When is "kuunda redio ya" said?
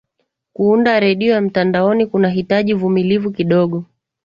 0.53-1.41